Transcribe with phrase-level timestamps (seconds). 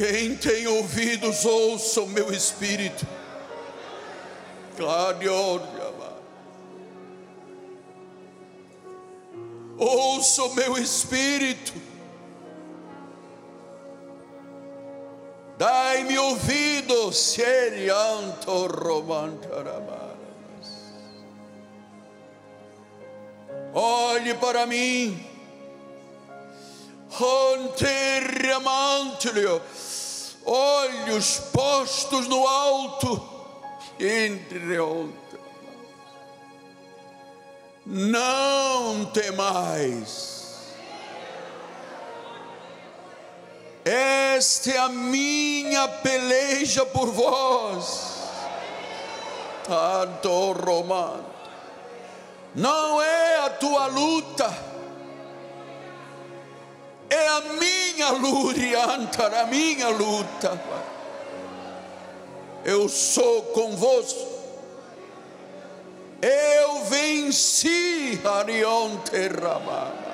[0.00, 3.06] Quem tem ouvidos, ouça o meu espírito.
[4.74, 5.30] Glória.
[9.76, 11.74] Ouça o meu espírito.
[15.58, 20.06] Dai-me ouvidos, serianto romantarabas.
[23.74, 25.26] Olhe para mim.
[27.20, 29.60] Anteriamantelio,
[30.52, 33.22] olhos postos no alto,
[33.98, 35.20] entre onde
[37.86, 40.40] não temais.
[43.84, 48.20] Esta é a minha peleja por vós.
[49.64, 51.26] Tanto Romano.
[52.54, 54.52] Não é a tua luta,
[57.20, 60.60] é a minha luta, a minha luta.
[62.64, 64.40] Eu sou convosco
[66.22, 70.10] eu venci Arionte Ramana.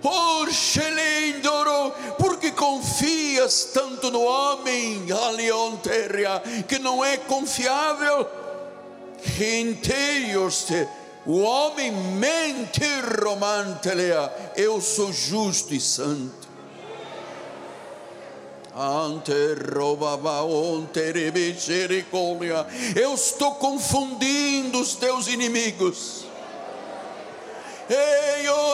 [0.00, 8.26] Poxa, Lindoro, porque confias tanto no homem, Alionteria, que não é confiável?
[9.22, 10.68] Genteios,
[11.26, 12.84] o homem mente
[13.22, 16.48] romantelea, eu sou justo e santo.
[22.94, 26.24] Eu estou confundindo os teus inimigos.
[27.88, 28.70] Ei, eu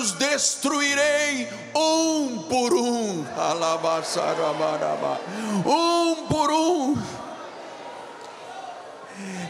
[0.00, 3.24] os destruirei um por um.
[5.66, 6.96] Um por um.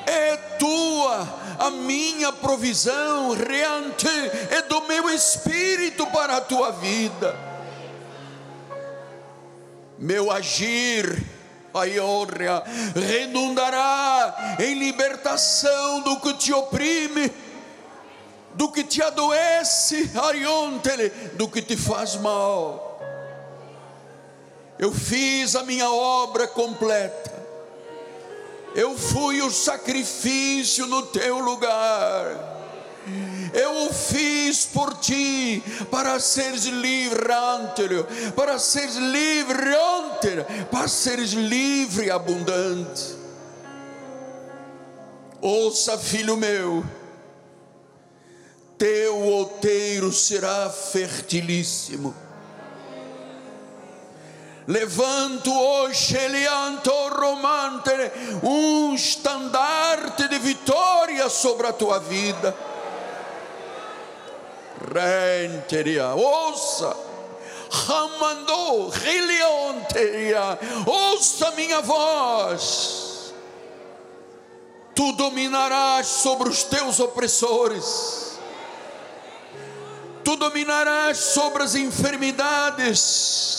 [0.07, 4.09] É tua a minha provisão, reante,
[4.51, 7.51] é do meu espírito para a tua vida
[10.01, 11.23] meu agir,
[11.75, 12.65] a honra,
[12.97, 17.31] redundará em libertação do que te oprime,
[18.55, 22.99] do que te adoece, ariontele, do que te faz mal.
[24.79, 27.40] Eu fiz a minha obra completa,
[28.75, 32.51] eu fui o sacrifício no teu lugar
[33.53, 37.21] eu o fiz por ti, para seres livre,
[38.37, 43.19] para seres livre, para seres livre e abundante.
[45.41, 46.85] Ouça, filho meu,
[48.79, 52.15] teu outeiro será fertilíssimo.
[54.71, 57.91] Levanto hoje, Elianto Romante,
[58.41, 62.57] um estandarte de vitória sobre a tua vida.
[64.95, 66.97] Renteria, ouça,
[67.69, 73.35] ramandou, rilionteria, ouça minha voz,
[74.95, 78.39] tu dominarás sobre os teus opressores,
[80.23, 83.50] tu dominarás sobre as enfermidades,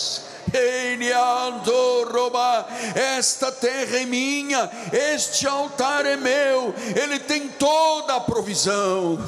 [2.94, 9.18] esta terra é minha, este altar é meu, ele tem toda a provisão.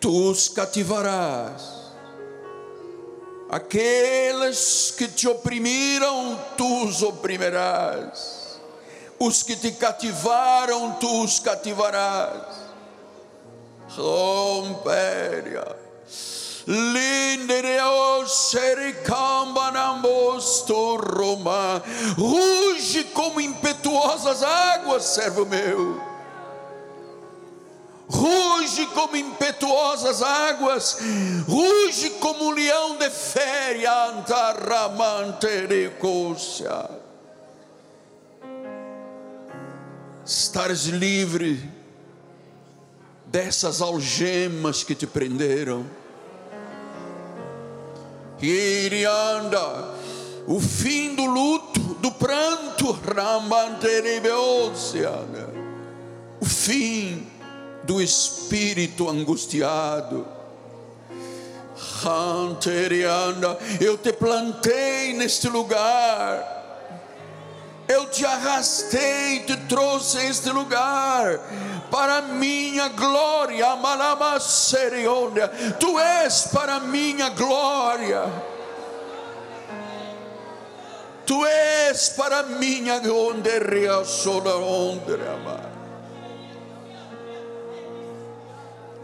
[0.00, 1.78] Tu os cativarás.
[3.50, 8.58] Aqueles que te oprimiram, tu os oprimirás.
[9.18, 12.58] Os que te cativaram, tu os cativarás.
[13.88, 15.76] Romperia.
[16.68, 18.26] Lindereo
[20.98, 21.82] Roma.
[22.16, 26.08] Ruge como impetuosas águas, servo meu
[28.08, 30.98] ruge como impetuosas águas,
[31.46, 36.88] ruge como um leão de féria, antarramantericúcia.
[40.24, 41.70] Estares livre
[43.26, 45.84] dessas algemas que te prenderam.
[48.40, 49.94] Irianda,
[50.46, 52.98] o fim do luto, do pranto,
[56.40, 57.26] o fim
[57.84, 60.26] do espírito angustiado.
[63.80, 66.57] Eu te plantei neste lugar.
[67.88, 71.40] Eu te arrastei, te trouxe a este lugar
[71.90, 73.74] para minha glória,
[75.80, 78.24] Tu és para minha glória.
[81.24, 82.98] Tu és para minha
[85.28, 85.70] amar.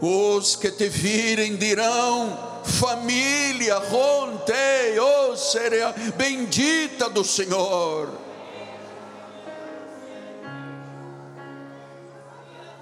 [0.01, 8.09] Os que te virem dirão: família, rontei, oh, seria bendita do Senhor.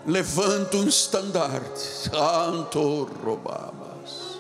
[0.06, 4.40] Levanta um estandarte, santo roubabas.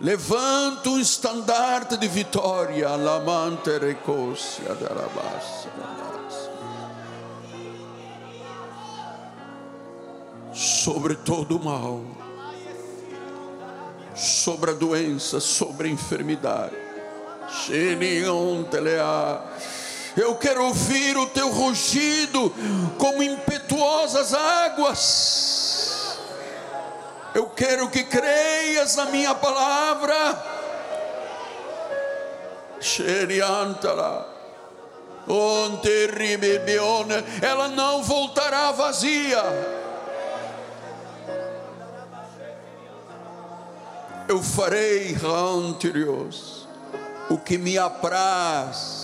[0.00, 4.94] Levanta um estandarte de vitória, lamante recôncia da
[10.52, 12.04] sobre todo o mal,
[14.14, 16.76] sobre a doença, sobre a enfermidade.
[20.16, 22.54] Eu quero ouvir o teu rugido
[22.98, 26.18] como impetuosas águas.
[27.34, 30.14] Eu quero que creias na minha palavra.
[37.42, 39.42] Ela não voltará vazia
[44.28, 46.66] eu farei anteriores
[47.28, 49.03] o que me apraz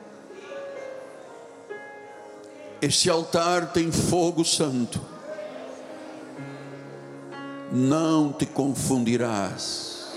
[2.81, 4.99] Este altar tem fogo santo.
[7.71, 10.11] Não te confundirás.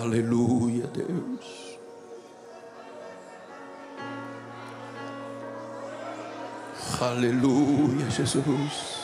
[0.00, 1.78] Aleluia, Deus.
[6.98, 8.96] Aleluia, Jesus.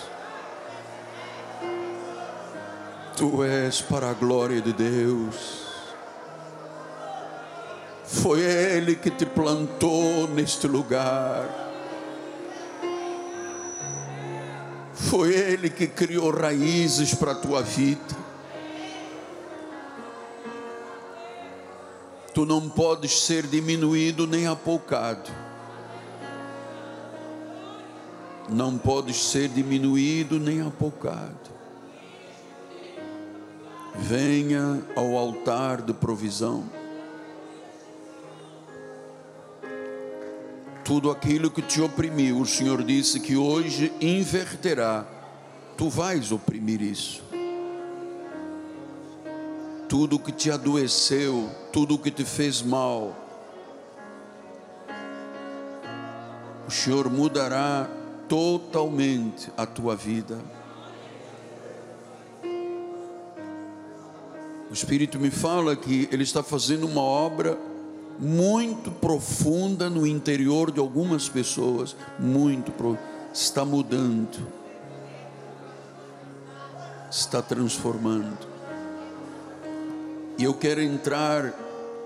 [3.15, 5.72] Tu és para a glória de Deus.
[8.13, 11.49] Foi Ele que te plantou neste lugar.
[14.93, 18.23] Foi Ele que criou raízes para a tua vida.
[22.35, 25.31] Tu não podes ser diminuído nem apoucado.
[28.49, 31.53] Não podes ser diminuído nem apoucado
[33.95, 36.65] venha ao altar de provisão.
[40.85, 45.07] Tudo aquilo que te oprimiu, o Senhor disse que hoje inverterá.
[45.77, 47.23] Tu vais oprimir isso.
[49.89, 53.15] Tudo que te adoeceu, tudo que te fez mal,
[56.67, 57.89] o Senhor mudará
[58.29, 60.39] totalmente a tua vida.
[64.71, 67.59] O Espírito me fala que Ele está fazendo uma obra
[68.19, 72.73] muito profunda no interior de algumas pessoas, muito
[73.33, 74.47] está mudando,
[77.11, 78.47] está transformando.
[80.39, 81.55] E eu quero entrar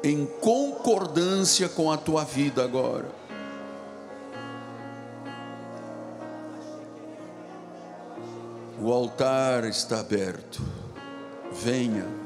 [0.02, 3.10] em concordância com a tua vida agora.
[8.80, 10.62] O altar está aberto.
[11.50, 12.25] Venha.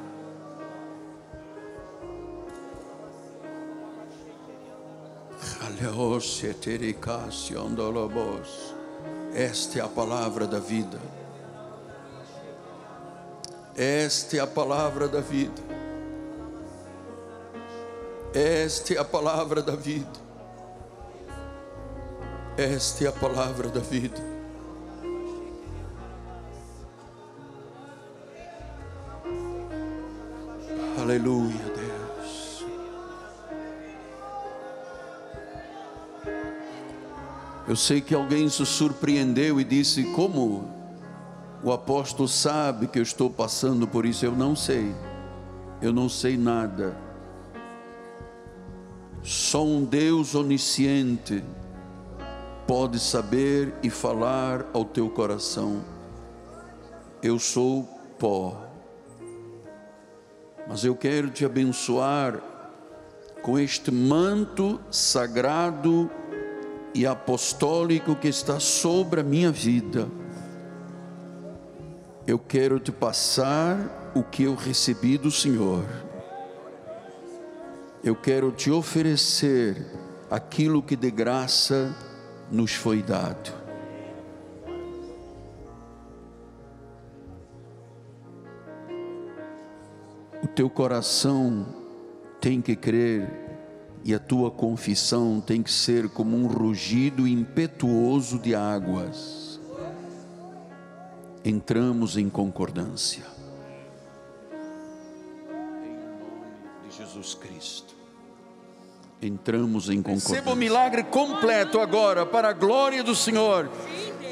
[9.35, 11.01] Esta é a palavra da vida.
[13.75, 15.63] Esta é a palavra da vida.
[18.35, 20.21] Esta é a palavra da vida.
[22.59, 24.21] Esta é a palavra da vida.
[31.01, 31.70] Aleluia.
[37.71, 40.69] Eu sei que alguém se surpreendeu e disse: Como
[41.63, 44.25] o apóstolo sabe que eu estou passando por isso?
[44.25, 44.93] Eu não sei,
[45.81, 46.97] eu não sei nada.
[49.23, 51.45] Só um Deus onisciente
[52.67, 55.85] pode saber e falar ao teu coração.
[57.23, 57.85] Eu sou
[58.19, 58.65] pó,
[60.67, 62.41] mas eu quero te abençoar
[63.43, 66.11] com este manto sagrado
[66.95, 70.09] e apostólico que está sobre a minha vida,
[72.27, 75.85] eu quero te passar o que eu recebi do Senhor.
[78.03, 79.87] Eu quero te oferecer
[80.31, 81.95] aquilo que de graça
[82.51, 83.53] nos foi dado.
[90.43, 91.67] O teu coração
[92.41, 93.40] tem que crer
[94.05, 99.61] e a tua confissão tem que ser como um rugido impetuoso de águas.
[101.45, 103.25] Entramos em concordância.
[105.83, 107.95] Em nome de Jesus Cristo.
[109.23, 110.35] Entramos em concordância.
[110.35, 113.71] Receba o milagre completo agora, para a glória do Senhor.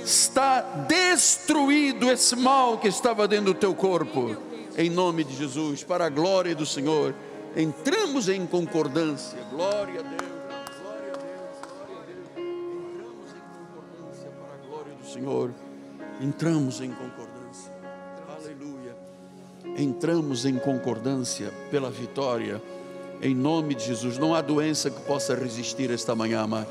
[0.02, 4.34] Está destruído esse mal que estava dentro do teu corpo.
[4.78, 7.14] Em nome de Jesus, para a glória do Senhor
[7.56, 9.38] entramos em concordância.
[9.50, 10.22] Glória a Deus,
[10.80, 12.28] glória a Deus, glória a Deus.
[12.36, 15.50] Entramos em concordância para a glória do Senhor.
[16.20, 17.72] Entramos em concordância.
[18.28, 18.96] Aleluia.
[19.76, 22.62] Entramos em concordância pela vitória.
[23.20, 26.66] Em nome de Jesus, não há doença que possa resistir esta manhã, mas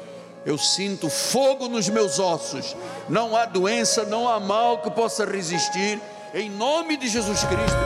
[0.46, 2.76] eu sinto fogo nos meus ossos.
[3.10, 6.00] Não há doença, não há mal que possa resistir.
[6.34, 7.78] Em nome de Jesus Cristo,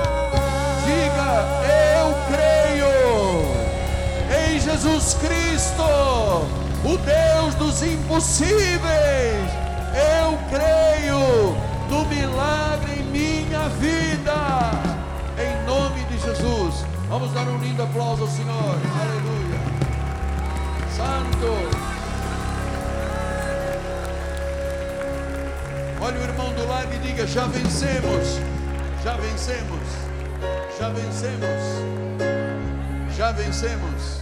[0.85, 2.00] diga: creio
[4.71, 9.51] Jesus Cristo, o Deus dos impossíveis.
[9.93, 11.57] Eu creio
[11.89, 14.71] no milagre em minha vida.
[15.37, 16.85] Em nome de Jesus.
[17.09, 18.77] Vamos dar um lindo aplauso ao Senhor.
[19.01, 19.59] Aleluia.
[20.95, 21.51] Santo.
[26.01, 28.39] Olha o irmão do lado e diga: Já vencemos,
[29.03, 29.87] já vencemos,
[30.79, 31.61] já vencemos,
[33.17, 34.20] já vencemos.